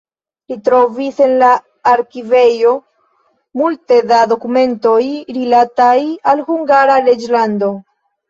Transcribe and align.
Li 0.51 0.55
trovis 0.67 1.17
en 1.25 1.33
la 1.41 1.49
arkivejo 1.89 2.71
multe 3.61 3.99
da 4.13 4.21
dokumentoj 4.33 5.03
rilataj 5.37 5.95
al 6.33 6.43
Hungara 6.51 6.97
reĝlando. 7.11 7.71